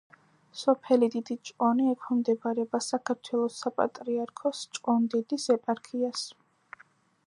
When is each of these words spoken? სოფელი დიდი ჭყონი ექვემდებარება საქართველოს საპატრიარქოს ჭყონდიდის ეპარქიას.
სოფელი 0.61 1.09
დიდი 1.15 1.37
ჭყონი 1.49 1.85
ექვემდებარება 1.91 2.81
საქართველოს 2.87 3.61
საპატრიარქოს 3.67 4.67
ჭყონდიდის 4.79 5.51
ეპარქიას. 5.59 6.31